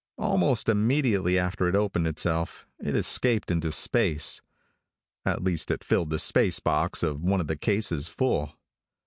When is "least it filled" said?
5.43-6.09